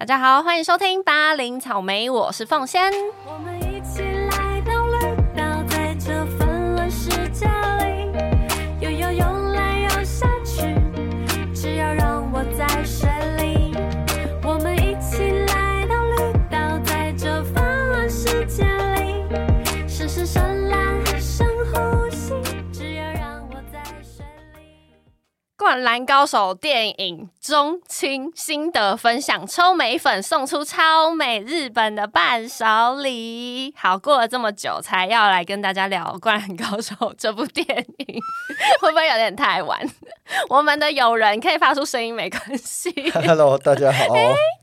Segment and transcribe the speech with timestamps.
[0.00, 2.90] 大家好，欢迎收听八零草莓，我是凤仙。
[3.26, 4.98] 我们一起来到绿
[5.36, 8.10] 岛，在这纷乱世界里，
[8.80, 10.74] 游游游来游下去，
[11.52, 13.76] 只要让我在水里。
[14.42, 22.32] 我们一起来到绿岛，在这纷乱世界里，深深深蓝，深呼吸，
[22.72, 24.24] 只要让我在水
[24.54, 24.94] 里。
[25.58, 32.64] 《灌篮高手》电影中青心得分享，抽美粉送出超美日本的伴手
[33.02, 33.74] 礼。
[33.78, 38.20] 好，过了这么久才要来跟大家聊《灌篮高手》这部电影，
[38.82, 39.80] 会不会有点太晚？
[40.50, 42.92] 我们的友人可以发出声音没关系。
[43.26, 44.04] Hello，大家好。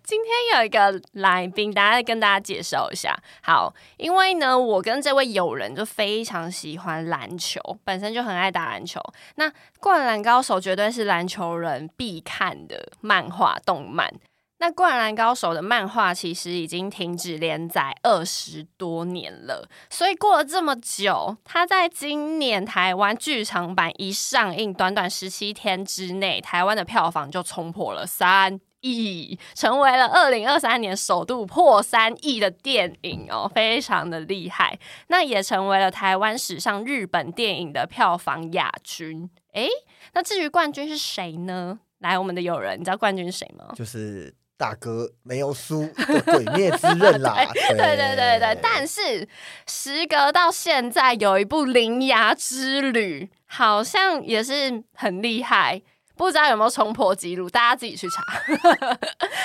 [0.03, 3.13] 今天有一个来宾，大家跟大家介绍一下。
[3.41, 9.01] 好，因为呢，我跟这位友人就非常喜欢篮球，本身就很爱打篮球。
[9.35, 9.49] 那
[9.81, 14.13] 《灌篮高手》绝对是篮球人必看的漫画动漫。
[14.59, 34.79] 那《灌篮高手》的漫画其实已经停止连载二十多年了，所以过了这么久，它在今年台湾剧场版一上映，短短十七天之内，台湾的票房就冲破了三亿，成为了二零二三年首度破三亿的电影哦，非常的厉害。
[35.09, 39.29] 那也成为了台湾史上日本电影的票房亚军。
[39.53, 39.69] 诶，
[40.13, 41.77] 那至于冠军是谁呢？
[41.99, 43.73] 来，我们的友人，你知道冠军是谁吗？
[43.75, 47.35] 就是大哥没有输的《鬼灭之刃》啦。
[47.53, 49.27] 对对对对，但是
[49.67, 55.81] 时隔到现在，有一部《铃芽之旅》，好像也是很厉害。
[56.17, 58.23] 不知道有没有冲破纪录，大家自己去查。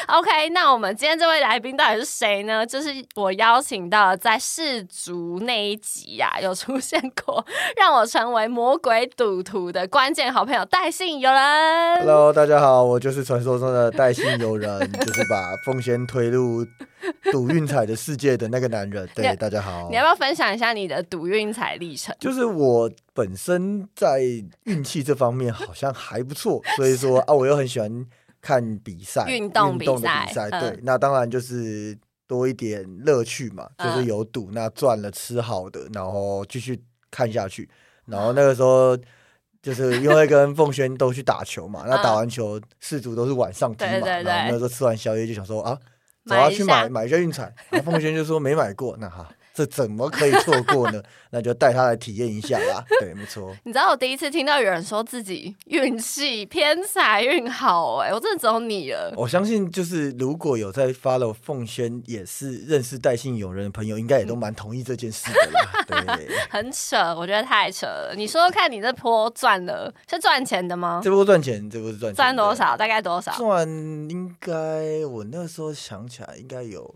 [0.19, 2.65] OK，那我们今天这位来宾到底是谁呢？
[2.67, 7.45] 就是我邀请到在世足那一集呀、有出现过，
[7.77, 11.99] 让我成为魔鬼赌徒的关键好朋友戴信友人。
[11.99, 16.65] Hello，大家好，我就是传说中的戴信友人，就是把奉先推入
[17.33, 19.09] 赌运彩的世界的那个男人。
[19.15, 19.97] 对，大家好你。
[19.97, 22.15] 要不要分享一下你的赌运彩历程？
[22.21, 24.21] 就是我本身在
[24.65, 28.07] 运气这方面好像还不错， 所以说啊，我又很喜欢
[28.41, 30.31] 看比赛，运动比赛
[30.61, 31.97] 对，那当然就是
[32.27, 36.81] 多一点乐趣嘛，就是嗯有赌，那赚了吃好的，然后继续
[37.11, 37.69] 看下去。
[38.07, 38.97] 然后那个时候
[39.63, 45.79] 就是因为跟凤轩都去打球嘛，那打完球四组都是晚上踢嘛，对对对然后那时候吃完宵夜就想说啊，
[46.25, 49.29] 走买一下要去买买一下运彩，然后凤轩就说没买过，那哈。
[49.55, 51.03] 这怎么可以错过呢？
[51.31, 52.85] 那就带他来体验一下啦。
[53.01, 53.55] 对，没错。
[53.65, 59.15] 你知道我第一次听到有人说自己运气偏财运好、哎，我真的只有你了。
[59.17, 65.85] 我相信，就是如果有在 follow 凤轩，也是认识戴信友人的朋友，应该也都蛮同意这件事的啦。
[65.89, 68.13] 对，很扯，我觉得太扯了。
[68.15, 71.01] 你说说看，你这波赚了是赚钱的吗？
[71.05, 72.53] 这波赚钱，这波是赚钱，赚多？
[72.53, 72.77] 少？
[72.77, 73.31] 大概多少？
[73.37, 73.69] 赚
[74.11, 76.93] 应该我那时候想起来，应该有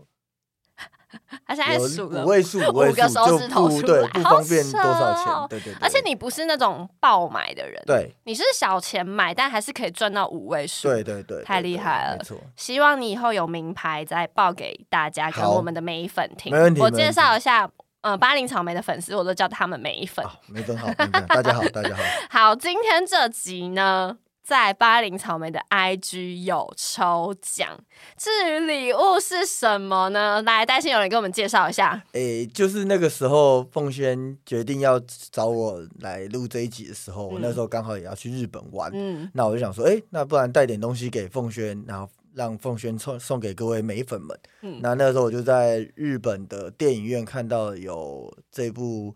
[1.47, 5.47] 他现在有数了五位数，五个数就手指头不对，出来好不方便多少哦。
[5.49, 10.89] 对对对，而且你不是那种爆买的人，对你是小钱买，但还是可以赚到五位数。
[10.89, 12.37] 对对对，太厉害了没错。
[12.55, 16.51] 希望你以后有名牌再报给大家跟我们的美粉听。
[16.51, 17.69] 没问题我介绍一下，
[18.01, 20.25] 呃，巴林草莓的粉丝，我都叫他们美粉。
[20.25, 22.03] 好，没分好，没分好，大家好，大家好。
[22.29, 27.77] 好，今天这集呢，在巴林草莓的 IG 有抽奖。
[28.15, 30.41] 至于礼物是什么呢？
[30.43, 32.01] 来，戴信有人给我们介绍一下。
[32.13, 34.97] 诶、就是那个时候，凤轩决定要
[35.29, 44.39] 找我来录这一集的时候，我那时候刚好也要去日本玩，嗯，那我就想说，诶，那不然带点东西给凤轩，然后让凤轩送送给各位美粉们。
[44.61, 49.13] 嗯那那时候我就在日本的电影院看到有这部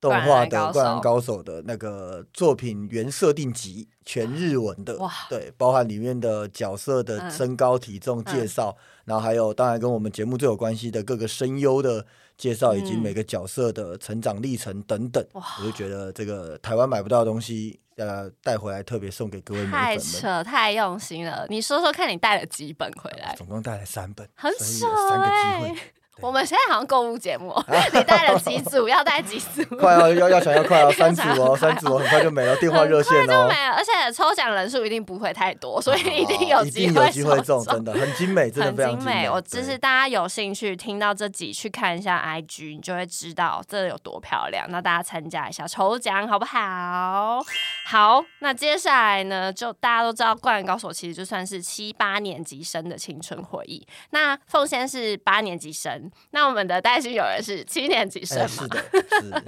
[0.00, 12.06] 动画的《灌篮高手的那个作品原设定集，全日文的，哇对，包含里面的角色的嗯身高、体重介绍，然后还有当然跟我们节目最有关系的各个声优的
[12.36, 15.24] 介绍，以及嗯每个角色的成长历程等等。
[15.32, 19.98] 哇我就觉得这个台湾买不到的东西，呃，带回来特别送给各位粉们。
[19.98, 21.44] 扯，太用心了。
[21.48, 23.34] 你说说看，你带了几本回来？
[23.36, 25.78] 总共带了三本，很所以扯有三个哎、机会。
[26.20, 28.88] 我们现在好像购物节目哦， 你带了几组？
[28.90, 29.62] 要带几组？
[29.76, 39.30] 快哦，要 要想要快哦，三组哦，三组哦，很快就没了，电话热线哦，没了，而且抽奖人数一定不会太多，所以一定有机会定有机会中，真的很精美，真的很非常精美。
[39.30, 44.66] 我只是大家有兴趣听到这集，去看一下 IG，你就会知道这有多漂亮。
[44.70, 47.40] 那大家参加一下抽奖好不好？
[47.86, 53.86] 好，那接下来呢，就大家都知道《灌篮高手》其实就算是七八年级生的青春回忆。
[54.10, 58.48] 那凤仙是八年级生，那我们的戴勋有人是七年级生哎，嘛？
[58.48, 58.84] 是的，
[59.20, 59.44] 是的，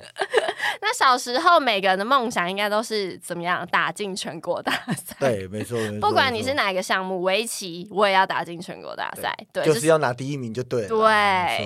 [0.80, 5.16] 那小时候每个人的梦想应该都是怎么样打进全国大赛？
[5.18, 9.34] 对，没错，没错不管你是哪一个项目，围棋我也要打进全国大赛。
[9.52, 10.88] 对，就是要拿第一名就对了。
[10.88, 10.98] 对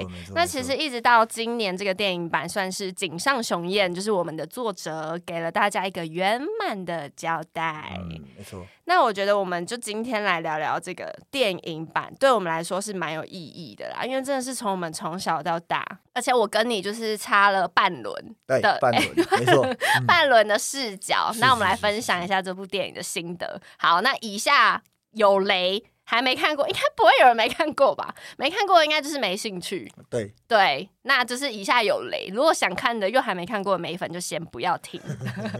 [0.04, 7.98] 没错那其实一直到今年这个电影版，算是井上雄彦，就是我们的作者，给了大家一个圆满的交代。
[7.98, 21.30] 嗯，没错，那我觉得我们就今天来聊聊这个电影版，对我们来说是蛮有意义的啦，因为真的是从我们从小到大，而且我跟你就是差了半轮对的，半轮， 没错，嗯半轮的视角。
[21.32, 23.60] 是那我们来分享一下这部电影的心得。
[23.78, 24.82] 好，那以下
[25.12, 25.82] 有雷。
[26.04, 28.14] 还没看过，应该不会有人没看过吧？
[28.38, 29.90] 没看过应该就是没兴趣。
[30.08, 32.28] 对，对，那就是以下有雷。
[32.32, 35.00] 如果想看的又还没看过的美粉，就先不要听。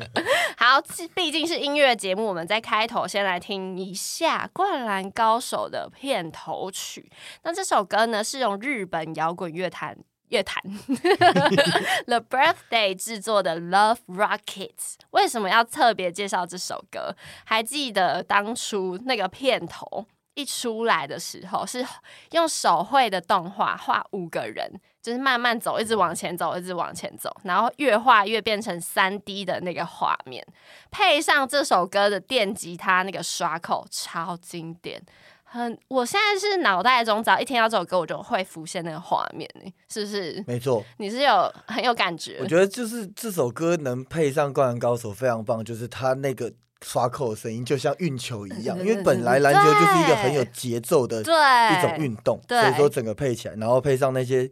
[0.57, 0.81] 好，
[1.15, 7.11] 毕竟是音乐节目，我们在开头先来听一下《灌篮高手》的片头曲。
[7.43, 9.97] 那这首歌呢，是用日本摇滚乐坛。
[10.31, 10.61] 乐坛
[12.07, 14.73] The Birthday 制作的《Love Rockets》，
[15.11, 17.15] 为什么要特别介绍这首歌？
[17.45, 21.85] 还记得当初那个片头一出来的时候，是
[22.33, 24.71] 用手绘的动画画五个人，
[25.01, 30.45] 就是慢慢走，一直往前走，一直往前走，然后越画越变成三 D 的那个画面，
[30.91, 35.03] 配上这首歌的电吉他那个刷口，超经典。
[35.47, 40.43] 很，我现在是脑袋中只要一听到这首歌，我就会浮现那个画面，欸是不是？
[40.49, 40.83] 没错。
[40.97, 42.47] 你是有很有感觉我？
[42.47, 46.53] 觉得就是这首歌能配上《灌篮高手》非常棒，就是它那个
[46.85, 51.33] 刷扣的声音就像运球一样， 因为本来篮球就是一个很有节奏的对，
[51.79, 54.49] 一种运动，所以说整个配起来，然后配上那些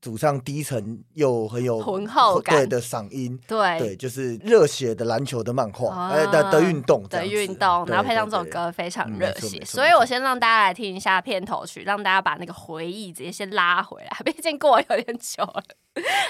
[0.00, 2.56] 主唱低沉又很有浑厚感。
[2.56, 3.78] 对的嗓音，对。
[3.78, 15.62] 对，就是热血的篮球的漫画，的的运动的运动，然后配上这首歌非常嗯热血，所以我先让大家来听一下片头曲，让大家把那个回忆直接先拉回来， 毕竟过了有点久了。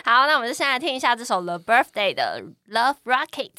[0.04, 3.50] 好，那我们就先来听一下这首 The Birthday 的 Love Rocket。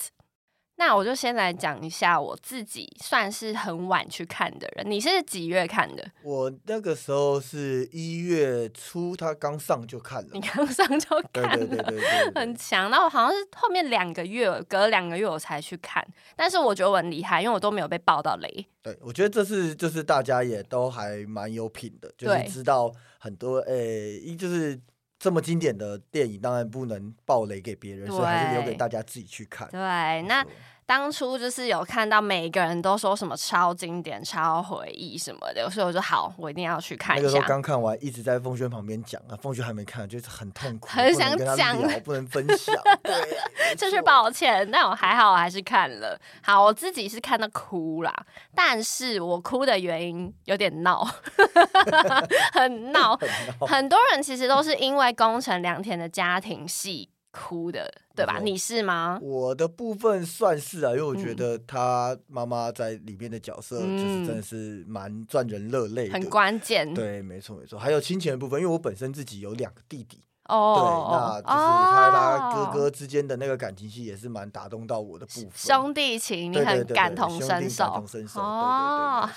[0.76, 6.04] 那我就先来讲一下我自己算是很晚去看的人，你是几月看的？
[6.24, 12.90] 我那个时候是一月初，他刚上就看了你，刚上就看了，对对对很强。
[12.90, 16.06] 然后好像是后面两个月，隔两个月我才去看，
[16.36, 18.66] 但是我觉得我很厉害，因为我都没有被爆到雷。
[18.82, 24.78] 对，我觉得这是就是大家也都还蛮有品的，就是知道很多诶，一、就是
[25.24, 29.70] 这么经典的电影，当然不能爆雷给别人，所以还是留给大家自己去看。
[29.72, 29.80] 对，
[30.24, 30.46] 那
[30.86, 37.48] 当初就是有看到每个人都说什么超经典、超回忆什么的，所以我说好，我一定要去看一下那个时候。
[37.48, 42.76] 刚看完，一直在凤轩旁边讲啊，凤轩还没看，就是很痛苦，很想讲聊，不能分享。
[43.02, 46.20] 对，没就是抱歉，但我还好，我还是看了。
[46.42, 48.14] 好，我自己是看到哭啦，
[48.54, 51.04] 但是我哭的原因有点闹。
[52.54, 53.18] 很闹
[53.68, 58.40] 很多人其实都是因为宫城良田的家庭戏哭的，对吧？
[58.40, 59.20] 你是吗？
[59.22, 66.14] 我的部分算是啊，因为我觉嗯得他妈妈在里面的角色，就是真的是蛮赚人热泪的。
[66.14, 67.80] 很关键对，没错没错。
[67.80, 75.50] 还有亲情的部分，因为我本身自己有两个弟弟，对，哦那，就是他他哦哥哥之间的那个感情戏也是蛮打动到我的部分。
[75.56, 79.30] 兄弟情，你对对对对很感同身受感同身受，哦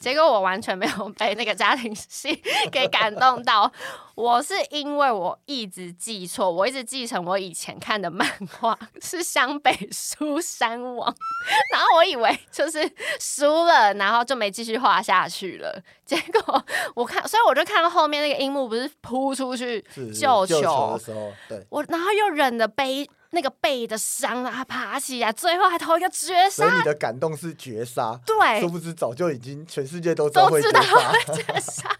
[0.00, 3.70] 结果我完全没有被那个家庭戏给感动到。
[4.16, 8.28] 我是因为我一直记错，我一直记成我以前看的漫
[8.60, 11.14] 画是湘北书山王，
[11.72, 12.80] 然后我以为就是
[13.18, 15.82] 输了，然后就没继续画下去了。
[16.04, 16.62] 结果
[16.94, 21.66] 我看，所以我就看到后面那个樱木不是扑出去是是救救球的，时候，对。
[21.68, 31.34] 我然后又忍着背那个背的伤啊，爬起来，最后还投一个绝杀，所以你的感动是绝杀，对殊，不知早就已经全世界都知道会都知道绝杀。
[31.34, 31.96] 绝杀。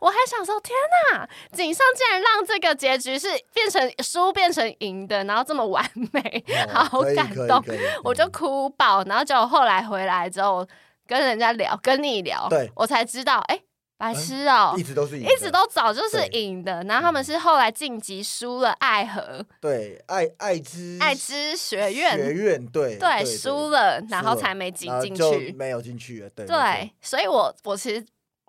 [0.00, 0.76] 我还想说，天
[1.12, 7.62] 哪，井上竟然让这个结局是变成输变成赢的，然后这么完美，哦好感动
[8.02, 9.02] 我就嗯哭爆。
[9.04, 10.66] 然后结果后来回来之后，
[11.06, 13.58] 跟人家聊，跟你聊，对我才知道，哎、
[13.96, 25.52] 白痴哦、一直都是赢的一直都早就是赢的，然后他们是后来晋级输了爱河对爱爱之爱之学院，学院对对，输了，然后才没挤进然后就去。
[25.52, 28.04] 没有进去了，对没对，所以我我其实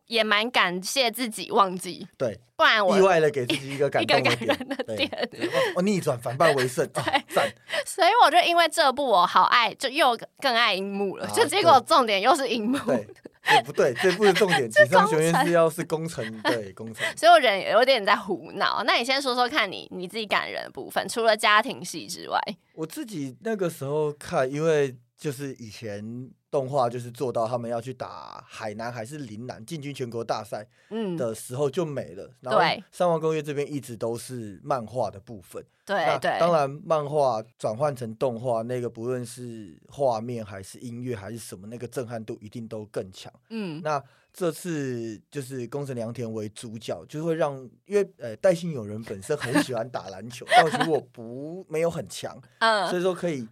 [0.08, 5.30] 也蛮感谢自己忘记，对，不然我意外的给自己一个感 一个动的感人的对点。
[5.32, 7.52] 对哦，逆转反败为胜， 啊赞！
[7.86, 11.26] 所以我就因为这部我好爱，就又更爱樱木了。
[11.26, 13.08] 啊就结果重点又是樱木，对，
[13.56, 13.94] 也不对？
[14.02, 17.06] 这部的重点，锦上学院是要是工程，对工程。
[17.18, 18.84] 所以我人有点在胡闹。
[18.86, 22.40] 那你先说说看你你自己感人的部分，除了家庭戏之外，
[22.74, 32.32] 我自己那个时候看，因为就是以前动画就是做到他们要去打海南还是岭南进军全国大赛嗯，的时候就没了。
[32.40, 35.62] 然后对三王工业这边一直都是漫画的部分。
[35.86, 43.30] 对那对，当然漫画转换成动画，那个不论是画面还是音乐还是什么，那个震撼度一定都更强。
[43.50, 53.46] 嗯，那这次就是宫城良田为主角，就会让因为呃戴信友人本身很喜欢打篮球， 但其实我不没有很强，所嗯，以说可以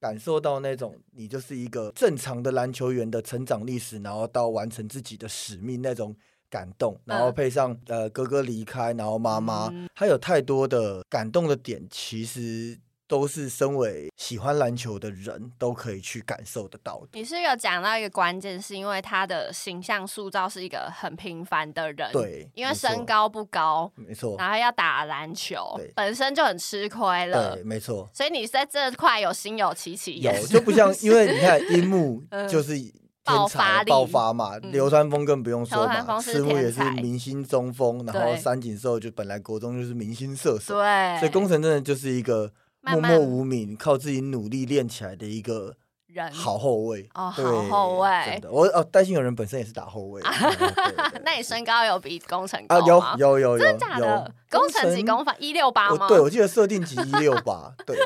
[0.00, 6.14] 感受到那种你就是一个正常的篮球员的成长历史，然后到完成自己的使命那种
[6.48, 17.08] 感动，然后嗯配上呃哥哥离开，然后妈妈嗯，还有太多的感动的点，其实都是身为喜欢篮球的人都可以去感受得到的。
[17.14, 28.08] 你是有讲到一个关键，是因为他的形象塑造是一个很平凡的人，，对，因为身高不高，没错，然后要打篮球，本身就很吃亏了对，，没错。
[28.12, 32.92] 所以你在这块有心有戚戚有，就不像， 因为你看樱木 嗯就是天
[33.24, 42.52] 爆发爆发嘛，嗯流川枫更不用说嘛，赤木也是明星中锋，然后对三井寿就本来国中就是明星射手，对，所以宫城真的就是一个
[42.92, 45.76] 默默无名，靠自己努力练起来的一个
[46.24, 50.22] 人好后卫哦好后卫我哦，戴信有人本身也是打后卫，
[51.24, 53.14] 那你身高有比工程啊高吗？
[53.18, 54.32] 有有有有真的假的？
[54.50, 55.34] 工程几公分？
[55.38, 55.98] 一六八吗？
[56.00, 57.98] 我对我记得设定级一六八， 对。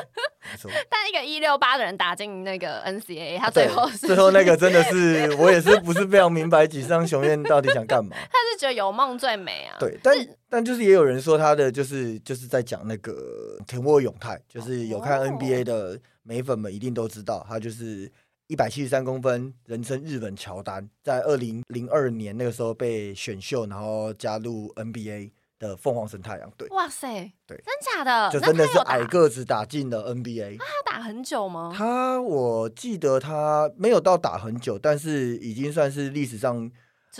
[0.89, 8.11] 但一个一六八的人打进那个 NCAA，他最后是 最后那个真的是，我也是不是非常明白井上雄彦到底想干嘛。
[8.11, 9.77] 他是觉得有梦最美啊。
[9.79, 10.13] 对，但
[10.49, 18.11] 但就是也有人说他的就是就是在讲那个田沃永泰，就是有看哦 NBA 的美粉们一定都知道，他就是
[18.47, 28.11] 一百七十三公分，人称日本乔丹，在二零零二年那个时候被选秀，然后加入 NBA 的凤凰城太阳队，哇塞，对真假的？
[28.11, 30.57] 那就真的是矮个子打进了 NBA。
[30.57, 31.73] 他打很久吗？
[31.73, 36.69] 他我记得他没有到打很久，但是已经算是历史上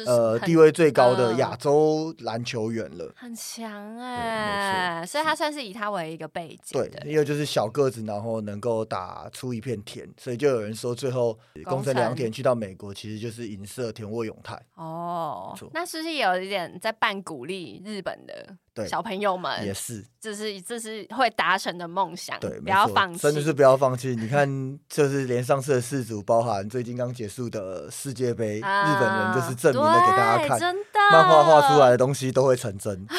[0.06, 3.14] 呃地位最高的嗯亚洲篮球员了。
[3.16, 7.06] 很强没哎，所以他算是以他为一个背景对，的。
[7.06, 19.66] 因为就是小个子，然后能够打出一片田，所以就有人说最后工宫城良田去到美国，其实就是影射田沃永泰，哦，那是不是有一点在半鼓励日本的对小朋友们？
[19.66, 23.20] 也是这是这是会达成的梦想，对，不要放弃。
[23.20, 24.16] 真的是不要放弃。
[24.16, 33.06] 你看，就是连上次的四组，包含最近刚结束的世界杯，啊日本人就是证明了给大家看，真的漫画画出来的东西都会成真。
[33.06, 33.16] 对，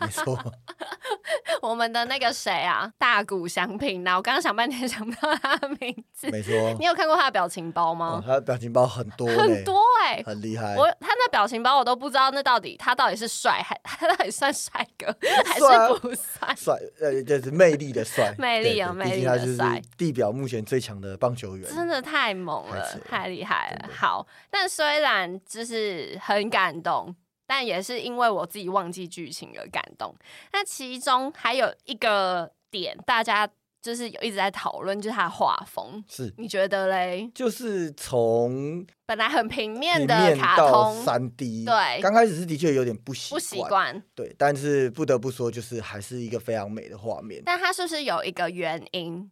[0.00, 0.38] 没错。
[1.62, 6.30] 我们的那个谁啊，大谷翔平啊，我刚刚想半天 想不到他的名字。
[6.30, 6.52] 没错。
[6.78, 8.24] 你有看过他的表情包哦吗？
[8.26, 10.74] 他的表情包很多呢，很多哎、很厉害。
[10.74, 15.06] 我他那表情包我都不知道，那到底他到底是帅还他到底算帅哥
[15.44, 16.54] 还是不帅？
[16.56, 21.68] 帅，呃，就是魅力的帅， 魅力啊魅力毕竟他就是的帅地表目前最强的棒球员。
[21.74, 27.14] 真的太猛了太厉害了好，但虽然就是很感动，
[27.46, 30.14] 但也是因为我自己忘记剧情而感动。
[30.52, 33.48] 那其中还有一个点，大家
[33.82, 36.04] 就是有一直在讨论，就是他的画风。
[36.06, 37.30] 是，你觉得嘞？
[37.34, 47.42] 就是从本来很平面的卡到通，三 D，对刚开始是的确有点不习不习惯，对，但是不得不说，就是还是一个非常美的画面。
[47.44, 49.30] 但它是不是有一个原因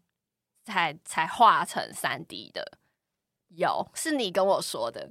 [0.64, 2.78] 才才画成三 D 的？
[3.49, 5.11] 有，是你跟我说的。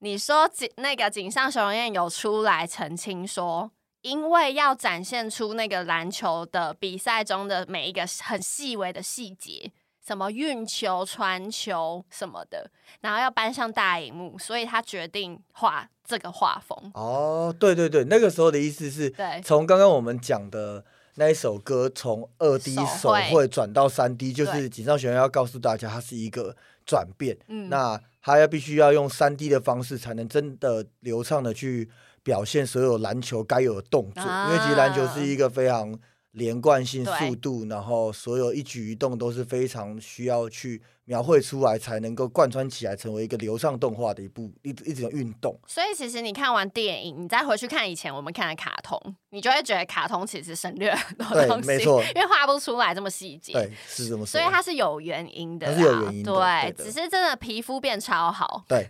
[0.00, 3.70] 你说井那个井上雄彦有出来澄清说，
[4.06, 9.72] 因为要展现出那个篮球的比赛中的每一个很细微的细节，
[10.06, 12.70] 什么运球、传球什么的，
[13.00, 16.92] 然后要搬上大荧幕，所以他决定画这个画风。
[16.94, 20.84] 哦，对对对，那个时候的意思是对从刚刚我们讲的
[21.16, 26.54] 那一首歌，从二 D 手手绘绘转到三 D，就是井上学院要告诉大家，它是一个
[26.86, 27.36] 转变。
[27.48, 31.90] 嗯那他要必须要用三 D 的方式，才能真的流畅的去
[32.26, 34.48] 表现所有篮球该有的动作，啊。
[34.48, 35.96] 因为其实篮球是一个非常
[36.32, 45.58] 连贯性、速度，然后所有一举一动都是非常需要去描绘出来，才能够贯穿起来，成为一个流畅动画的一部一一种运动。
[45.66, 53.52] 所以其实你看完电影，你再回去看以前我们看的卡通，你就会觉得卡通其实省略很多对东西，没错因为画不出来这么细节。
[53.52, 54.38] 对，是这么说。
[54.38, 58.88] 所以它是有原因的，它是有原因的对，对的只是真的皮肤变超好，对，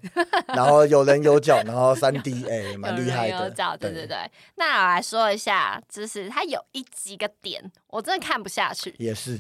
[0.48, 3.34] 然后有人有脚，然后三 D， 哎，蛮有厉害的。
[3.34, 4.16] 人有脚，对对对。
[4.54, 8.94] 那我来说一下，就是它有一几个点，我真的看不下去。
[8.98, 9.38] 也是。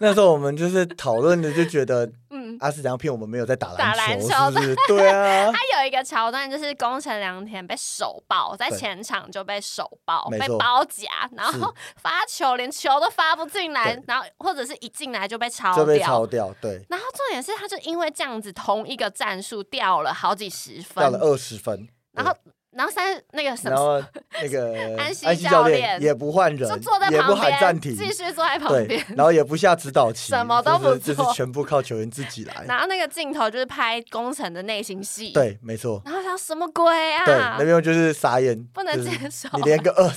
[0.00, 4.76] 那时候我们就是讨论的，就觉得嗯，嗯阿是怎样骗我们没有在打打篮球，篮球是不是？
[4.88, 16.26] 对啊， 他有一个桥段，就是宫城良田被手爆，在前场就被手爆，被包夹，然后发球连球都发不进来，然后或者是一进来就被抄就被掉抄。
[16.26, 22.34] 掉，对，然后重点是，他就因为这样子，同一个战术掉了好几十分掉，了二十分，然后
[22.72, 24.08] 然后三那个什然么，后
[24.40, 29.04] 那个 安西安教教练练也不换人就坐在，也不旁喊暂停，边，继续坐在旁边，。
[29.16, 32.64] 然后也不下指导棋，什么都不就是就是全部靠球员自己来。
[32.68, 35.32] 然后那个镜头就是拍工程的内心戏，。
[35.32, 37.24] 对，没错，然后想什么鬼啊？
[37.24, 40.10] 对，那边就是傻眼，不能就是接受你连个二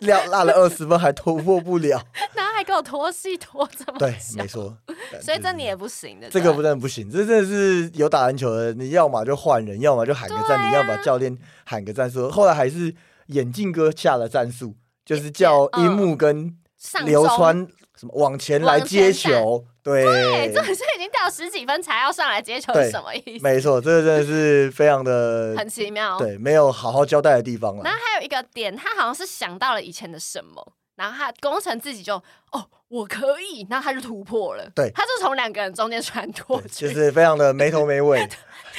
[0.00, 2.02] 落落了二十分还突破不了，
[2.34, 4.76] 然后还给我拖戏拖这么对，久没，错。
[5.20, 6.30] 所以这你也不行的。
[6.30, 12.30] 这个不真的不行，这真的是有打篮球的，你要么就换人，要么就喊个对暂停，啊要么教练喊个战术。
[12.30, 12.94] 后来还是
[13.26, 17.66] 眼镜哥下了战术，就是叫嗯樱木跟上流川
[17.96, 23.44] 什么往前来接球，对，对，这是已经掉十几分才要上来接球，是什么意思？
[23.44, 26.18] 没错，这个真的是非常的 很奇妙。
[26.18, 27.92] 对，没有好好交代的地方了然。
[27.92, 32.14] 后还有一个点，他好像是想到了以前的什么，然后他工程自己就
[32.52, 34.70] 哦，我可以，然后他就突破了。
[34.74, 38.28] 对他就从两个人中间穿过对去，就是非常的没头没尾，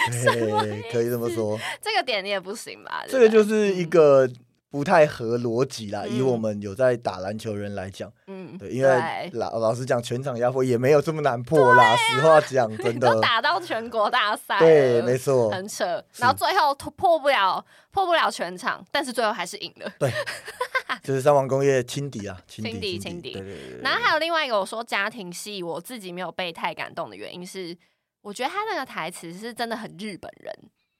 [0.92, 1.60] 可以这么说。
[1.82, 3.04] 这个点你也不行吧？
[3.08, 4.30] 这个就是一个
[4.74, 6.02] 不太合逻辑啦。
[6.08, 11.96] 嗯以我们有在打篮球人来讲，嗯，对，因为老老实讲，全场压迫也没有这么难破啦。
[11.96, 16.04] 实话讲，真的都，打到全国大赛了，对，没错，很扯。
[16.18, 19.94] 然后最后突破不了，破不了全场，但是最后还是赢了。
[20.00, 20.12] 对
[21.04, 23.82] 就是三王工业轻敌啊，轻轻敌敌，轻敌对对对对。
[23.84, 27.78] 然后还有另外一个，我说家庭戏，我自己没有被太感动的原因是，
[28.24, 30.52] 我觉得他那个台词是真的很日本人，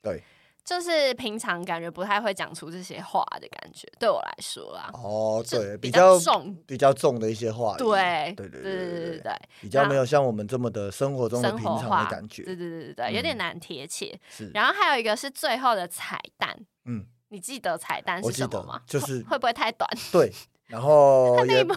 [0.02, 0.22] 对，
[0.64, 4.90] 就是平常感觉不太会讲出这些话的感觉，对我来说啦。
[4.94, 7.76] 哦，对，比较重，比较重的一些话。
[7.78, 12.44] 对，对，对，对，对，对，对，比较没有像我们这么的生活中的平常的感觉。
[12.44, 14.18] 对，对，对，对，对，有点难贴切。
[14.30, 14.50] 是。
[14.54, 16.58] 然后还有一个是最后的彩蛋。
[16.86, 17.06] 嗯。
[17.30, 18.80] 你记得彩蛋是什么吗？
[18.86, 19.90] 就是会不会太短？
[20.12, 20.32] 对。
[20.68, 21.44] 然后。
[21.46, 21.74] 那一幕。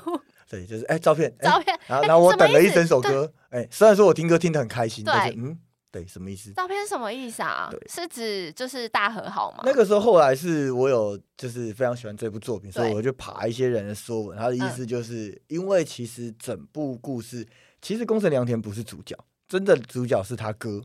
[0.49, 1.77] 对，就是哎，照片，照片。
[1.89, 3.33] 然后，然后我等了一整首歌。
[3.51, 5.59] 哎，虽然说我听歌听得很开心，但是嗯。
[5.97, 6.53] 对，什么意思？
[6.53, 7.81] 照片是什么意思啊对？
[7.89, 9.63] 是指就是大和好吗？
[9.65, 17.47] 那个时候后来是我有就是非常喜欢这部作品，所以我就爬一些人的说文，他的意嗯思就是、因为其实整部故事
[17.81, 19.17] 其实宫城良田不是主角，
[19.49, 20.83] 真的主角是他哥，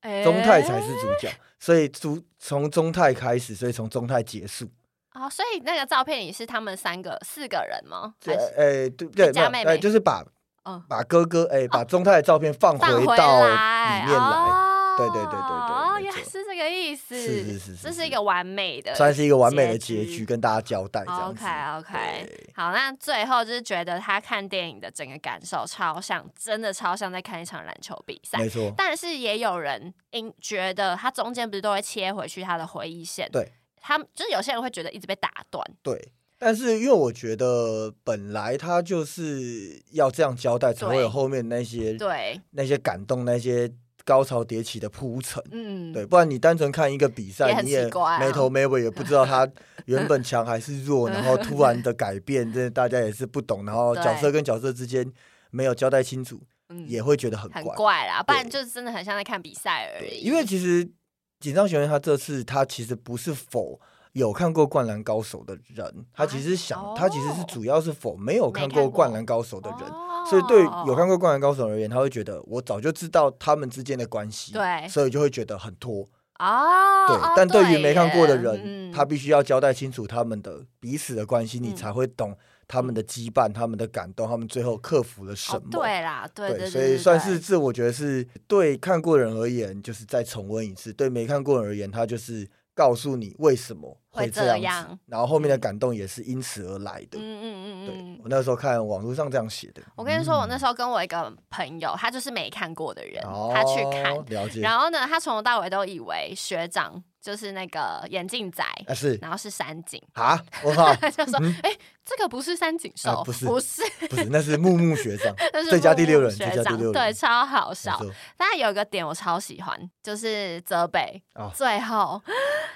[0.00, 1.30] 哎中泰才是主角，
[1.60, 4.66] 所以主从中泰开始，所以从中泰结束。
[5.14, 8.14] 哦，所以那个照片里是他们三个四个人吗？
[8.20, 10.24] 这还是哎对对，没有哎加妹妹就是把
[10.64, 10.82] 嗯。
[10.88, 14.66] 把哥哥哎把中泰的照片放放回到里面来，哦。
[14.98, 21.42] 对对对对对哦，没错原来是这个意思，是是是是是这是一个完美的，算是一个完美的结结局，跟大家交代这样子。
[21.42, 28.36] OK OK，好，那最后就是觉得他看电影的整个感受超像，真的超像在看一场篮球比赛。
[28.38, 36.12] 没错，但是也有人因觉得他中间不是都会切回去他的回忆线，对，他们就是有些人会觉得一直被打断，对。
[36.42, 43.70] 但是因为我觉得本来他就是要这样交代，才会有后面那些对，那些感动、那些
[44.06, 45.42] 高潮迭起的铺陈。
[45.50, 47.84] 嗯，对，不然你单纯看一个比赛，你也
[48.18, 49.46] 没头没尾，也不知道他
[49.84, 55.06] 原本强还是弱，然后突然的改变，这大家也是不懂，然后角色跟角色之间
[55.50, 57.76] 没有交代清楚，嗯也会觉得很很怪。
[57.76, 60.20] 怪啦，不然就是真的很像在看比赛而，已。
[60.20, 60.90] 因为其实
[61.38, 63.78] 紧张学院他这次他其实不是否
[64.12, 66.94] 有看过《灌篮高手》的人，他其实想、哦。
[66.96, 69.88] 他其实是主要是否没有看过《灌篮高手》的人。
[69.88, 70.24] 哦。
[70.28, 74.88] 所以对有看过《灌篮高手》而言，他会觉得我早就知道他们之间的关系，对。
[74.88, 76.06] 所以就会觉得很拖。
[76.38, 81.76] 哦，对，哦但对于没看过的人，嗯他必须要交代清楚他们的彼此的关系，你嗯。
[81.76, 85.68] 才会懂他们的羁绊、他们的感动、他们最后克服了什哦么。
[85.70, 92.48] 对啦，对对，所以算是这，我觉得是对看过的人而言，就是再重温一次；对没看过的人而言，他就是
[92.80, 97.18] 告诉你为什么会这样然后后面的感动也是因此而来的。
[97.18, 98.20] 嗯嗯嗯对。
[98.22, 99.82] 我那时候看网络上这样写的。
[99.96, 109.14] 我跟你说，我那嗯时候跟我一个朋友，他就是没看过的人，哦他去看，了解，然后呢，他从头到尾都以为学长就是那个眼镜仔，啊是。
[109.20, 111.70] 然后是山井，啊， 我靠，他就说：“哎、
[112.04, 113.46] 这个不是山井寿，啊不是。
[113.46, 118.00] 不是，不是，那是木木学长， 那是最佳第六人，最佳第六人，对，超好笑。
[118.36, 121.50] 但有一个点我超喜欢，就是泽北、哦。
[121.54, 122.20] 最后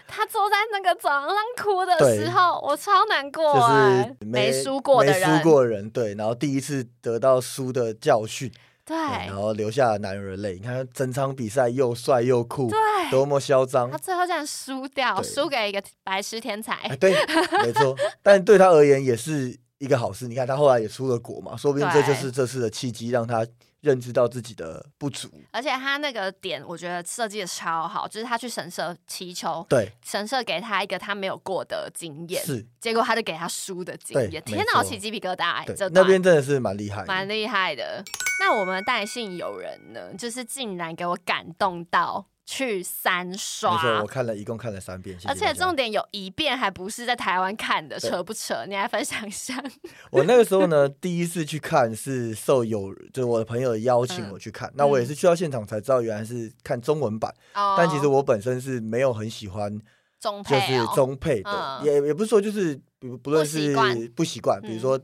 [0.07, 8.53] 他坐在那个走廊上哭的对时候，我超难过、就哎是没输过的没人，输过的人，对，然后第一次得到输的教训，
[8.85, 10.55] 对对，然后留下了男人泪。
[10.55, 12.79] 你看整场比赛又帅又酷，对，
[13.11, 13.97] 多么嚣张他！
[13.97, 16.75] 最后竟然输掉，对输给一个白痴天才。
[16.75, 17.15] 哎，对，
[17.65, 20.29] 没错，但对他而言也是一个好事。
[20.29, 23.47] 你看他后来也出了国嘛，说不定这就是这次的契机，让他
[23.81, 25.29] 认知到自己的不足。
[25.51, 34.43] 而且他那个点，我觉得设计的超好，就是他去神社祈求，对，神社给他一个他没有过的经验，是，结果他就给他输的经验。
[34.45, 37.07] 天哪，我起鸡皮疙瘩、欸，对这，那段边真的是蛮厉害的。
[37.07, 38.05] 蛮厉害的。
[38.41, 43.39] 那我们带信友人呢，就是竟然给我感动到去三没错，
[43.71, 44.07] 刷我。
[44.07, 48.67] 看了一共看了三遍，谢谢而且重点有一遍还不是在台湾看的，扯不扯？
[48.67, 49.55] 你来分享一下。
[50.11, 59.81] 我那个时候呢，第一次去看是受有就是我的朋友邀请嗯我去看，那我也是去到现场才知道原来是看中文版，哦但其实我本身是没有很喜欢
[60.21, 63.75] 中配就是中配的，嗯也也不是说就是不不论是
[64.15, 65.01] 不习惯，比如嗯说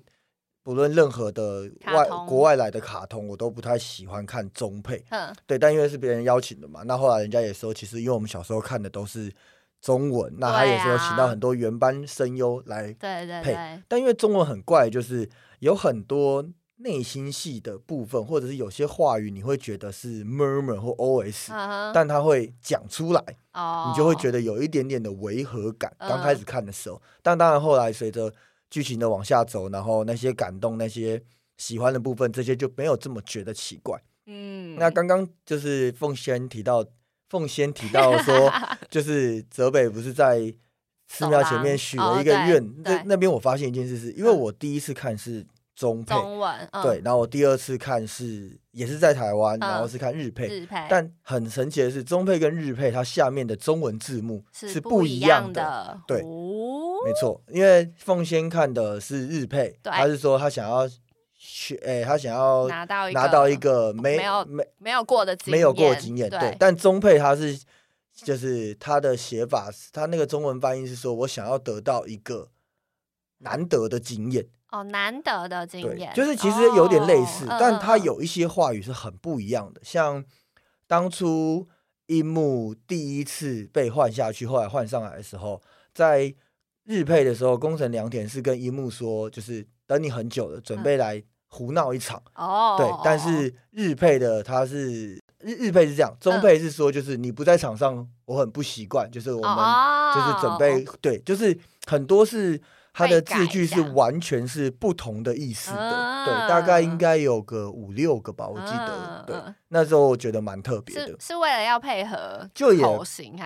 [0.62, 5.04] 不论任何的外国外来的卡通，我都不太喜欢看中配。
[5.08, 9.32] 嗯，对，但因为是别人邀请的嘛，那后来人家也说，其实因为我们小时候看的都是
[9.80, 15.28] 中文，那他也是有请到啊很多原班声优来对对配对，但因为中文很怪，就是
[15.60, 16.44] 有很多
[16.76, 23.22] 内心戏的部分，或者是有些话语，你会觉得是 murmur 或 OS，、嗯但他会讲出来，
[23.54, 25.90] 哦，你就会觉得有一点点的违和感。
[25.98, 28.32] 嗯刚开始看的时候，但当然后来随着
[28.70, 31.20] 剧情的往下走，然后那些感动、那些
[31.58, 34.00] 喜欢的部分，这些就没有这么觉得奇怪。
[34.26, 36.86] 嗯，那刚刚就是凤仙提到，
[37.28, 38.52] 凤仙提到说，
[38.88, 40.54] 就是泽北不是在
[41.08, 44.38] 寺庙前面许了一个愿，那那边我发现一件事是，因为嗯。
[44.38, 45.44] 我第一次看是
[45.80, 46.82] 中配，中文，嗯。
[46.82, 60.86] 对，，然后我第二次看是也是在台湾，然后嗯是看日配，日配，但很神奇的是，中配跟日配它下面的中文字幕是不一样的，对哦没错，因为凤仙看的是日配，他是说他想要
[61.32, 67.58] 学，诶、他想要拿到一拿到一个没没有没没有过的经验，没有过经验，对对，，但中配他是
[68.12, 72.50] 就是他的写法是，他那个中文翻译是说我想要得到一个
[73.38, 77.98] 难得的经验，哦，难得的经对验，，就是其实有点类似，哦但他。
[78.00, 80.24] 有一些话语是很不一样的，像
[80.86, 81.68] 当初
[82.06, 85.60] 樱木第一次被换下去，后来换上来的时候，
[85.92, 86.34] 在
[86.84, 92.22] 日配的时候，宫城良田是跟樱木说，就是等你很久了，准备来胡闹一场。
[92.34, 96.40] 哦，对，但是日配的他是日日配是这样，中嗯。
[96.40, 101.56] 配是说就是你不在场上，我很不习惯，就是我们哦就是准备、对，就是
[101.86, 102.58] 很多是
[102.92, 106.24] 它的字句是完全是不同的意思的，啊。
[106.24, 112.84] 对，大概应该有个五六个吧，我记得，对，那时候我觉得蛮特别的，是为了要配合就也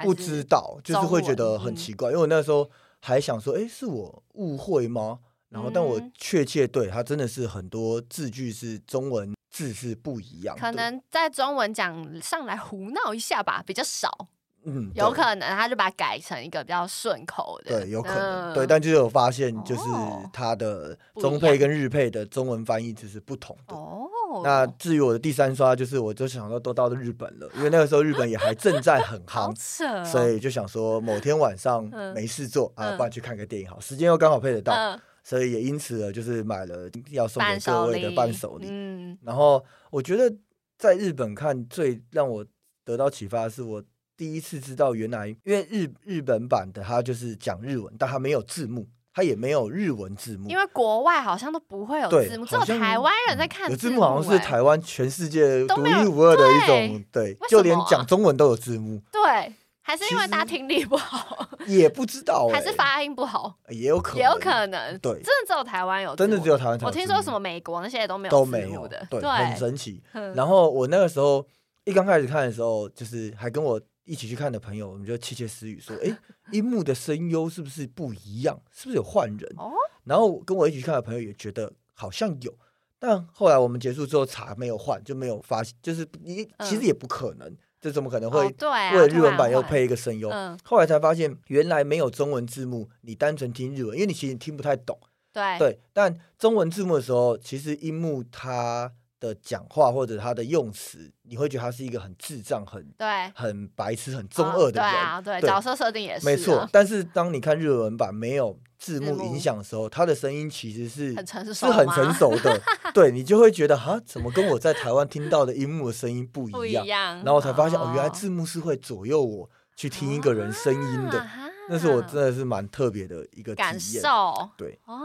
[0.02, 2.68] 不知道，就是会觉得很奇怪，因为我那时候
[3.00, 5.20] 还想说，哎，是我误会吗？
[5.50, 6.12] 然后，但我嗯。
[6.16, 14.26] 确切对它真的是很多字句是中文字是不一样的，可能在中文讲上来胡闹一下吧，比较少，
[14.64, 18.54] 嗯，有可能他就把它改成一个比较顺口的，对，有可能，嗯。
[18.54, 20.28] 对，但就是有发现，就是哦。
[20.32, 23.74] 它的中配跟日配的中文翻译只是不同的。
[23.74, 24.08] 哦，
[24.42, 35.00] 那至于我的第三刷，就是我就想说都到了日本了，因为那个时候日本也还正在很好夯，所以就想说某天晚上嗯没事做啊，嗯不然去看个电影好，时间又刚好配得到，嗯。
[35.22, 38.66] 所以也因此呢，就是买了要送给各位的，伴手礼。
[38.68, 40.30] 嗯，然后我觉得
[40.76, 42.44] 在日本看最让我
[42.84, 43.82] 得到启发的是，我
[44.16, 50.48] 第一次知道原来因为日日本版的它就是讲日文，但它没有字幕，它也没有日文字幕。
[50.48, 50.56] 因。
[50.56, 54.44] 为国外好像都不会有字幕，只有台湾人在看有字幕幕好像是欸。
[54.44, 65.12] 台湾全世界独一无二的一种，对为，就连讲中文都有字幕，对，还是因为大家听力不好，也不知道、欸，还是发音不好，也有可能，也有可能，对。
[65.14, 66.78] 真的只有台湾有，真的只有台湾。
[66.82, 70.02] 我听说什么美国那些也都没有都没有幕的，对，很神奇。
[70.12, 70.32] 嗯。
[70.34, 71.44] 然后我那个时候
[71.84, 76.18] 一刚开始看的时候，就是还跟我一起去看的朋友，我们就窃窃私语说：“哎，
[76.52, 78.60] 樱木的声优是不是不一样？
[78.70, 79.72] 是不是有换人？”哦，
[80.04, 82.54] 然后跟我一起去看的朋友也觉得好像有，
[82.98, 90.28] 但后来我们结束之后查没有换，就没有发现，就是你其实也不可能，这怎么可能会哦对啊，为了日文版又配一个声优？
[90.28, 94.98] 嗯，后来才发现，原来没有中文字幕，你单纯听日文，因为你其实听不太懂。
[95.32, 98.92] 对对，但中文字幕的时候，其实樱木他
[99.28, 104.90] 的讲话或者他的用词，你会觉得他是一个很智障、很对很白痴、很中哦二的人。
[104.90, 112.60] 对啊，对对角色设定也是，没错，，但是当你看日文版没有字幕影响的时候，他的声音其实是很成熟是很成熟的。
[112.92, 116.84] 对你就会觉得啊，怎么跟我在台湾听到的音幕的声音不不一样？
[116.84, 121.18] 一样，然后我才发现哦，原来哦字幕是会左右我去听一个人声音的。
[121.20, 124.02] 啊那是我真的是蛮特别的一个感体验。
[124.02, 125.00] 受对，哦，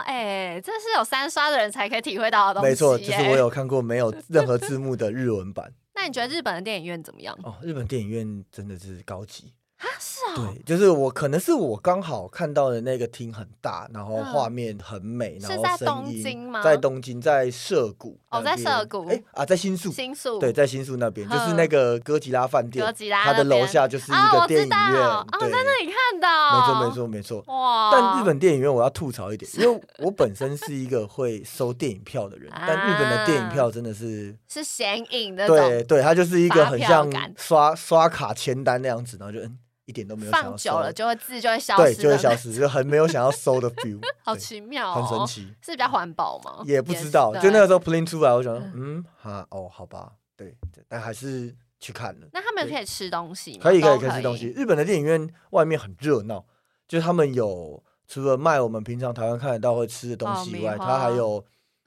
[0.00, 3.36] 哎，这是有三刷的人才可以体会到的东西，没错，就是哎我。
[3.36, 5.72] 有 看过没有任何字幕的日文版。
[5.94, 7.38] 那你觉得日本的电影院怎么样？
[7.42, 9.52] 哦，日本电影院真的是高级，
[9.98, 19.90] 是哦，对，就是我可能是我刚好看到的那个厅很大，然后嗯画面很美，是然后声在东音京吗在东京，在涩谷哦在涩谷哎啊，在新宿。
[19.92, 27.44] 新宿对，在新宿那边，就是嗯那个哥吉拉饭店，哥吉拉它的楼下就是一啊，个电影院，道，哦，对，在那里看到，没错没，错没错。
[27.46, 27.90] 哇！
[27.92, 46.62] 但日本电影院我要吐槽一点，因为我本身是一个会收电影票的人，但日本的电影票真的是，是显影的，对对，它就是一个很像刷刷卡签单那样子，然后就嗯一点都没有想要放久了，就会字就会消失对，就会消，失，就很没有想要收的 feel， 好奇妙，很神，奇，是比较环保吗？
[46.64, 52.26] 也不知道，就那个时候 plane 出来，我想说，嗯，哈，哦，好吧，对，对但还是去看了。
[52.32, 53.60] 那他们可以吃东西吗？
[53.62, 56.44] 可以可以可以吃东西。，日本的电影院外面很热闹，
[56.88, 61.44] 就是他们有除了卖我们平常台湾看得到会吃的东西以外，爆米花它还有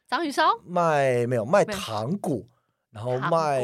[0.07, 2.43] 章鱼烧卖没有卖糖果，
[2.91, 3.63] 然后卖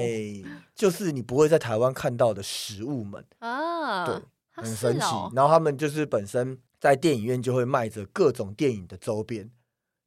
[0.76, 3.73] 就是你不会在台湾看到的食物们，啊，
[4.06, 5.32] 对，啊很神奇哦。
[5.36, 9.50] 然后他们就是本身在电影院就会卖着各种电影的周边，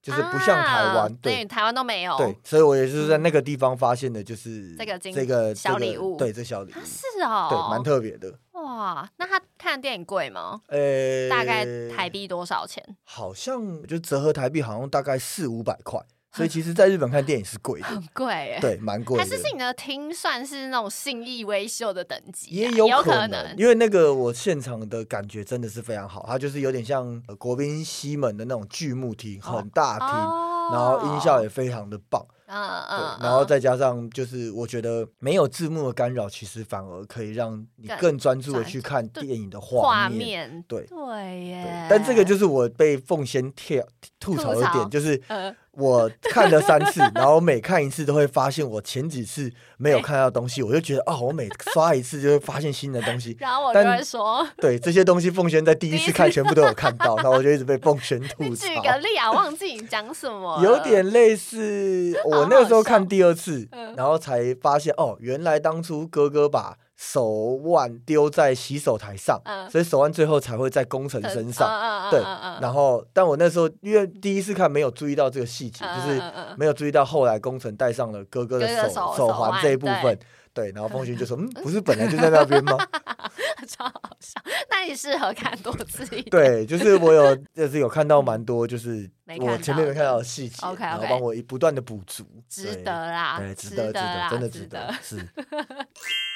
[0.03, 1.37] 就是不像台啊湾，对。
[1.37, 8.39] 对台湾都没有，对，所以我也是在那个地方发现的，就是这个这个小礼物对，这小礼物啊，是哦，对，蛮特别的。
[8.53, 9.09] 哇。
[9.17, 10.61] 那他看电影贵吗？
[10.69, 12.85] 呃，大概台币多少钱？
[13.05, 16.01] 好像就折合台币好像大概四五百块，
[16.37, 19.25] 所以其实在日本看电影是贵的，很贵哎，对，蛮贵的。
[19.25, 40.19] 还是是你的厅算是那种信义威秀的等级啊、也有可能，因为那个我现场的感觉真的是非常好，它就是有点像呃国宾西门的那种巨幕厅，哦很大厅，哦然后音效也非常的棒，嗯对嗯，，然后再加上就是我觉得没有字幕的干扰，其实反而可以让你更更专注的去看对电影的画画面。
[40.51, 43.87] 面对对对耶，，但这个就是我被凤仙跳
[44.19, 53.37] 吐槽的点，就是呃我看了三次， 然后每看一次都会发现我前几次没有看到东西，我就觉得哦，我每刷一次就会发现新的东西。
[53.41, 58.67] 然后我就但会说，对这些东西，凤轩在第一次次 看全部都有看到，然后我就一直被凤轩吐你槽。
[58.67, 67.25] 举个例啊，忘记你讲什么，有点类似，我那个时候看第二次，嗯然后才发现哦，原来当初哥哥把手
[67.63, 71.69] 腕丢在洗手台上，嗯所以手腕最后才会在工程身上。
[71.69, 76.23] 上对嗯然后，但我那时候因为第一次看没有注意到这个细节，就是
[76.57, 80.19] 没有注意到后来工程戴上了哥哥的手手环这一部分。
[80.55, 82.79] 对，然后风群就说：“嗯，不是本来就在那边吗
[83.69, 84.41] 超好笑。
[84.71, 95.29] 那你适合看多次一？”点，对，就是我有，就是有看到蛮多，就是没看我前面到没看到的细节，OK，OK 然后帮我一不断的补足，值得啦，对，值得，值啦得，真的值值得，是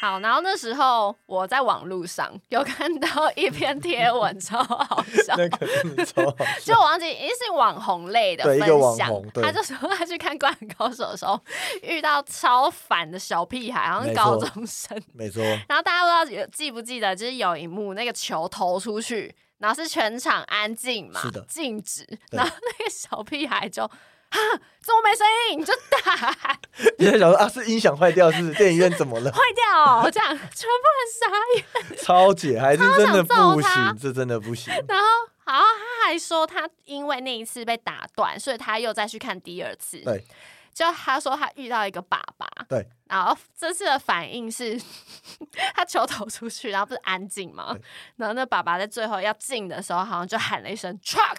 [0.01, 5.35] 好，然后那时候我在网络上有看到一篇贴文，超好笑。
[5.37, 6.81] 那个真的超好就笑。
[6.81, 11.41] 我忘记，因为是网红类的分对一个网享红，对他就说他去看《灌篮高手》的时候
[11.83, 15.01] 遇到超烦的小屁孩，好像是高中生。
[15.13, 24.39] 没错，然后大家不知道有记不记得，就是有一幕那个球投出去，然后是全场安静嘛，是的静止，然后那个小屁孩就啊，
[24.81, 25.65] 怎么没声音？
[25.65, 26.59] 就大喊
[26.99, 29.31] 你在想说啊，是音响坏掉，是电影院怎么了？
[29.33, 31.99] 坏掉哦，这样全部人傻眼。
[32.03, 34.73] 超姐还是真的不行，这真的不行。
[34.89, 35.05] 然后，
[35.45, 39.99] 好，他还说他因为那一次被打断，所以他又再去看第二次。
[39.99, 40.25] 对，
[40.73, 44.81] 就他说他遇到一个爸爸，对，然后这次的反应是
[45.75, 47.77] 他球投出去，然后不是安静吗？
[48.17, 51.37] 然后那爸爸在最后要进的时候，好像就喊了一声 truck，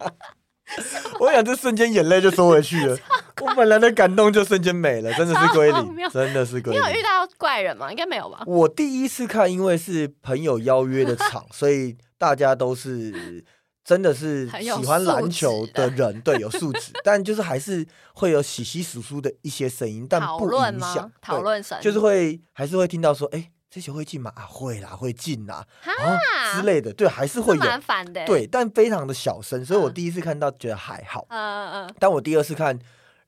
[1.18, 2.96] 我想这瞬间眼泪就收回去了，
[3.42, 7.02] 我本来的感动就瞬间没了，真的是归零真的是归你有遇。
[7.02, 7.90] 到怪人吗？
[7.90, 8.42] 应该没有吧？
[8.46, 13.44] 我第一次看，因为是朋友邀约的场，所以大家都是
[13.84, 21.10] 真的是喜欢篮球的的人，对，有素质， 但就是还是会有稀稀疏疏的一些声音，但不影响？
[21.20, 24.30] 讨论声就是会还是会听到说，哎、这球会进吗？
[24.36, 32.78] 啊，会啦，会进啦，啊之类的，对，还是会有，蛮烦的。，对，但非常的小声，所以我嗯第一次看到觉得还好，嗯嗯嗯，但我第二次看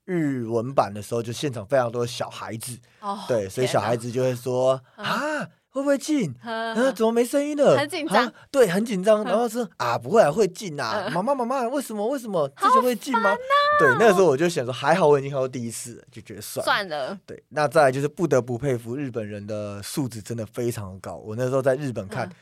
[0.04, 6.32] 日文版的时候，就现场非常多的小孩子，哦，对，所以小孩子就会说嗯啊，会不会进？
[6.44, 7.76] 嗯啊，怎么没声音了？
[7.76, 9.24] 很紧张啊对，很紧张。
[9.24, 11.04] 然后说啊，不会啊，会进啊。
[11.06, 12.06] 嗯妈妈，妈妈，为什么？
[12.06, 13.34] 为什么这球会进吗？
[13.80, 16.64] 对，那个时候我就想说，还好我已经看过第一次，就觉得算了。
[16.64, 21.16] 算了，对，那再来就是不得不佩服日本人的素质真的非常高。
[21.16, 22.32] 我那时候在日本看嗯，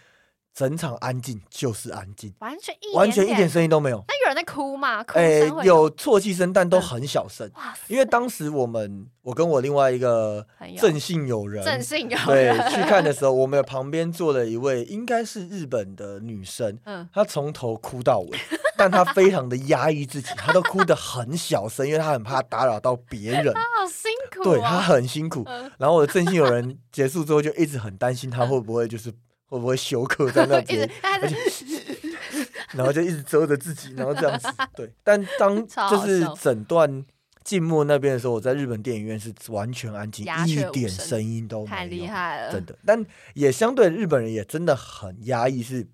[0.55, 3.49] 整场安静就是安静，完全一完全一点点。
[3.49, 4.05] 声音都没有。
[4.09, 5.03] 那有人在哭吗？
[5.05, 7.51] 哭诶声会有啜泣声，但都嗯很小声。
[7.55, 10.47] 哇，因为当时我们，我跟我另外一个
[10.79, 18.39] 正信友人，正信有对去看的时候，我们旁边坐了一位应该是日本的女生，嗯，她从头哭到尾，
[18.77, 23.55] 但她非常的压抑自己，她都哭得很小声，因为她很怕打扰到别人。
[23.81, 25.43] 好辛苦对她很辛苦。
[25.47, 29.11] 嗯然后我的正信友人结束之后，就一直很担心她会不会就是
[29.51, 30.89] 会不会休克在那边，
[32.73, 34.49] 然后就一直遮着自己，然后这样子。
[34.75, 37.05] 对，但当就是整段
[37.43, 42.79] 静默那边的时候，我在日本电影院是完全安静，一点声音都没有，太厉害了，真的。
[42.87, 45.85] 但也相对日本人也真的很压抑，是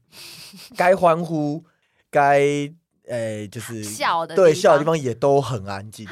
[0.77, 1.65] 该欢呼，
[2.11, 2.71] 该
[3.09, 6.07] 诶、就是笑的对笑的地方也都很安静。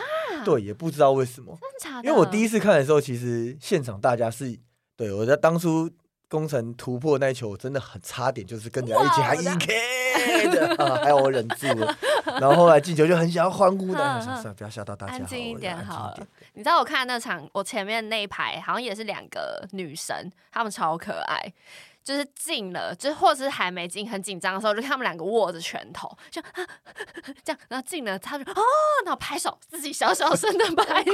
[0.46, 1.59] 对，也不知道为什么。
[1.78, 2.09] 真的的？
[2.09, 4.59] 因为我第一次看的时候，其实现场大家是
[4.96, 5.90] 对我在当初
[6.35, 11.97] 工程突破那一球，我真的很差点就是跟着一起喊 E K 的，啊还有我忍住了。
[12.40, 16.27] 然后后来进球就很想要欢呼的，算了不要吓到大家安静一点好了。
[16.55, 21.53] 你知道我看那场，我前面那一排好像也是两个女生，她们超可爱。
[22.04, 26.66] 就是进了，就是或者是还没进，很紧张的时候，就看他们两个握着拳头，就啊
[27.42, 28.62] 这样，然后进了，他就哦，
[29.06, 31.12] 然后拍手，自己小小声的拍手，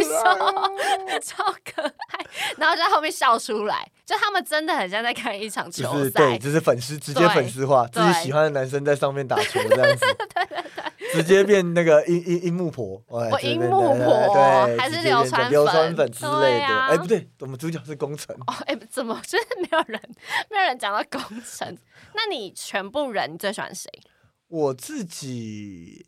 [1.23, 2.27] 超可爱，
[2.57, 10.07] 然后就在后面笑出来，就他们真的很像在看一场就球赛是对，，就是粉丝直接粉丝化，自己喜欢的男生在上面打球这样子，
[11.13, 13.95] 直接变那个樱樱樱木婆，我我樱木婆
[14.35, 16.67] 对，还是流川流川粉粉之类的。
[16.67, 20.01] 哎，不对，我们主角是工程，哦，哎、怎么就是没有人，
[20.51, 21.77] 没有人讲到工程？
[22.15, 23.89] 那你全部人你最喜欢谁？
[24.49, 26.07] 我自己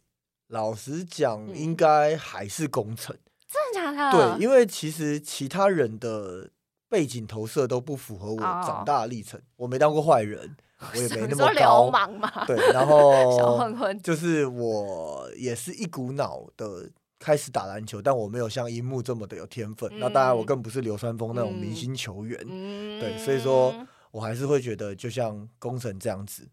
[0.48, 3.16] 老实讲，嗯应该还是工程。
[3.48, 4.36] 真的假的？
[4.36, 6.50] 对，因为其实其他人的
[6.88, 9.40] 背景投射都不符合我哦长大的历程。
[9.56, 10.56] 我没当过坏人，
[10.94, 11.90] 我也没那么高。
[11.90, 14.02] 氓嘛，对，然 小后混混。
[14.02, 19.90] 就是我也是一股脑的开始打篮球，但我没有像樱木这么的有天分。
[19.98, 22.38] 那当然，我嗯更不是流川枫那种明嗯星球员。
[22.48, 23.74] 嗯对，所以说
[24.10, 26.48] 我还是会觉得，就像宫城这样子，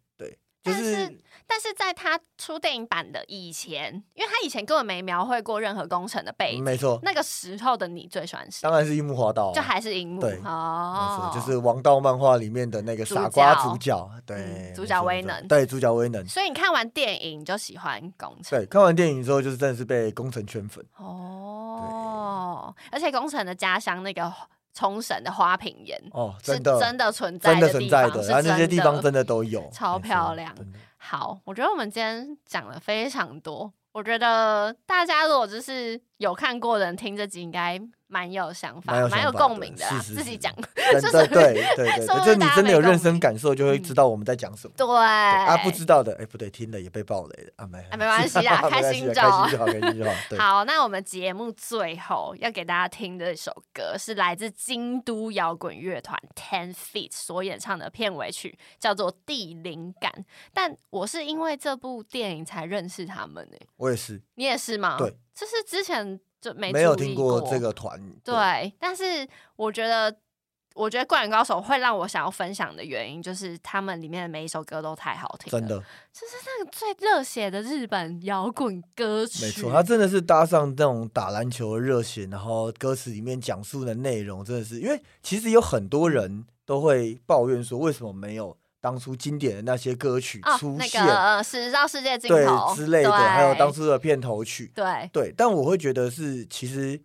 [0.61, 8.59] 但是但是在他出电影版的以前，因为他以前根本没描绘过任何工程的背景，没错，那个时候的你最喜欢谁？
[8.61, 16.27] 当然是樱木花道啊，就还是樱木对哦没，错，就是王道漫画里面的那个傻瓜角主角，对嗯，主角威能对，主角威能。
[16.27, 20.85] 所以你看完电影你就喜欢工程对，看完电影之后，就是真的是被工程圈粉。
[20.97, 24.31] 哦，而且工程的家乡那个
[24.73, 30.55] 冲绳的花瓶岩哦，是真的真的存在真的地存在的，方然后那些地方真的都有，超漂亮
[30.97, 33.71] 好，我觉得我们今天讲了非常多。
[33.91, 37.79] 我觉得大家如果就是有看过的人听这集，应该
[38.09, 40.53] 蛮有想法，蛮有共鸣的自己讲，
[40.91, 44.73] 就是的对对对对，说不定就你真的有认真感受，就会嗯知道我们在讲什么。
[44.75, 50.11] 对对啊，不知道的，哎，不对，听了也被爆雷了啊，没啊没关系啦 没开心就好开心就好，开心就好。
[50.37, 60.11] 好，那我们节目最后要给大家听的一首歌是来自京都摇滚乐团 Ten Feet 所演唱的片尾曲，叫做《地灵感》。
[60.51, 64.97] 但我是因为这部电影才认识他们呢、我也是你也是吗？
[64.97, 70.15] 对，就是之前就没没有听过这个团，对，但是我觉得，
[70.73, 75.77] 我觉得《灌篮高手》会让我想要分享的原因，就是他们里面的每一首歌都太好听了，真的。
[76.13, 97.01] 就是那个最热血的日本摇滚歌曲，没错，他真的是搭上这种打篮球的热血，然后歌词里面讲述的内容真的是，因为其实有很多人都会抱怨说，为什么没有当初经典的那些歌曲哦，那出现，个呃十到世界尽对头之类的，还有当初的片头曲，对对，但我会觉得是其实。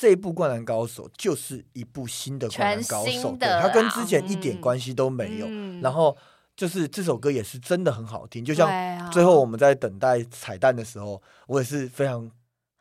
[0.00, 5.46] 这一部《灌篮高手》就是一部新的《灌篮高手对，的它跟之前一点嗯关系都没有。
[5.48, 6.16] 嗯然后
[6.56, 8.70] 就是这首歌也是真的很好听，就像
[9.10, 12.30] 最后我们在等待彩蛋的时候，我也是非常很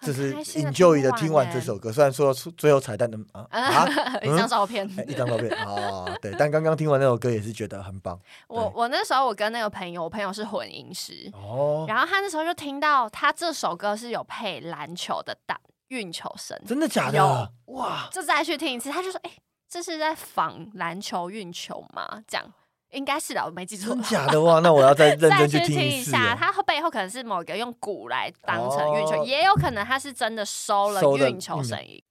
[0.01, 4.87] 就是 enjoy 的听听完这首歌，虽然说出最后彩蛋的啊 啊一张照片。
[4.97, 17.51] 哎一张照片啊，对，但刚刚听完那首歌也是觉得很棒 我我那时候我跟那个朋友，我朋友是混音师，哦，然后他那时候就听到他这首歌是有配篮球的打运球声，真的假的？
[17.67, 19.31] 哇，就再去听一次，他就说：“哎、
[19.67, 22.53] 这是在仿篮球运球吗？”这样
[22.91, 24.01] 应该是的，我没记错真。
[24.03, 26.35] 假的哇，那我要再 认再真去听一下。
[26.35, 32.01] 它背后可能是某个用鼓来当成运球，哦也有可能它是真的收了运球嗯声音，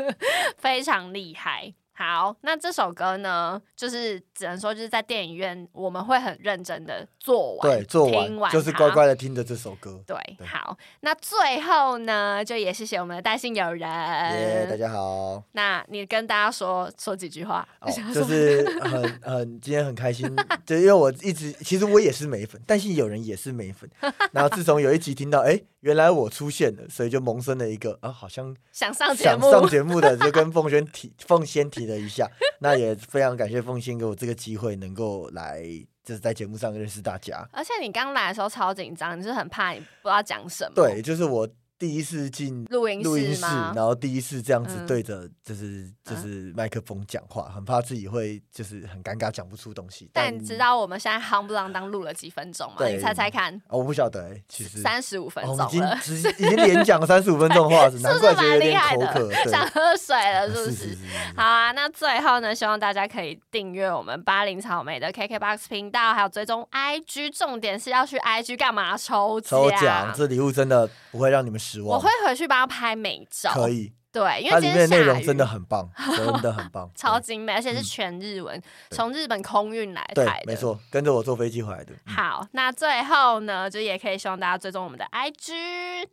[0.56, 1.74] 非常厉害。
[1.96, 10.02] 好，那这首歌呢，就是只能说就是在电影院我们会很认真的做完，对，做听完就是乖乖的听着这首歌。
[10.04, 13.88] 对，对好，那最后呢，就也谢谢我们的带信友人。
[13.88, 15.40] 耶，大家好。
[15.52, 17.66] 那你跟大家说说几句话，
[18.12, 20.28] 就是 很很今天很开心，
[20.66, 23.88] 就因为我一直其实我也是美粉，但是有人也是美粉。
[24.32, 32.28] 然后自从有一集听到，哎，原来我出现了，所以就萌生了一个啊，好像想上节想目，上节目的，就跟凤轩提 凤仙提了一下。
[32.60, 35.62] 那也非常感谢凤仙给我这个机会，能够来
[36.02, 37.46] 就是在节目上认识大家。
[37.52, 40.72] 而且你刚来的时候超紧张，你是很怕你不知道讲什么。
[40.74, 43.74] 对，就是我第一次进录音录音室，然？
[43.76, 50.08] 后第一次这样子嗯对着就是就是麦克风讲话，很怕自己会就是很尴尬讲不出东西。
[50.12, 52.76] 但你知道我们现在夯不啷当录了几分钟吗？
[52.78, 55.68] 对你猜猜看，哦我不晓得哎，其实三十五分钟了，
[56.02, 59.28] 经已经连讲了三十五分钟的话， 是难不是蛮厉怪觉得有点害的口渴。
[59.44, 60.96] 对，想喝水了， 是不是？
[61.36, 68.96] 好啊，那最后呢，希望大家可以订阅我们八零草莓的 KKBOX 频道，还有追踪 IG，重点是要去 IG 干嘛？
[68.96, 72.10] 抽抽奖，这礼物真的不会让你们失望我会。
[72.26, 75.86] 回去帮他拍美照，可以，对，因它里为今天内容真的很棒，
[76.16, 78.58] 真的很棒 超精美，而且是全日文，
[78.90, 80.44] 从日本空运来对台，的。
[80.46, 80.56] 没。
[80.56, 81.92] 错，跟着我坐飞机回来的。
[82.06, 85.52] 嗯好，那最后呢，就也可以希望大家追踪我们的 IG。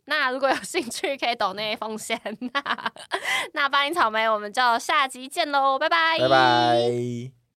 [0.05, 2.19] 那如果有兴趣，可以抖那奉献。
[2.51, 2.91] 那
[3.53, 7.40] 那巴林草莓，我们就下集见喽，拜拜，拜拜。